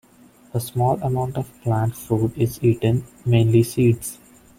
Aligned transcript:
A 0.55 0.59
small 0.59 0.99
amount 1.03 1.37
of 1.37 1.61
plant 1.61 1.95
food 1.95 2.35
is 2.35 2.57
eaten, 2.63 3.03
mainly 3.23 3.61
seeds. 3.61 4.17